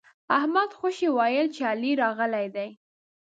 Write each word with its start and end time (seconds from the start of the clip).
احمد 0.37 0.69
خوشي 0.79 1.09
ويل 1.17 1.47
چې 1.55 1.61
علي 1.71 1.91
راغلی 2.01 2.47
دی. 2.55 2.69